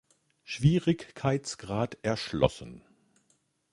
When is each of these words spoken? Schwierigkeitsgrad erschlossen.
Schwierigkeitsgrad 0.43 1.99
erschlossen. 2.01 2.81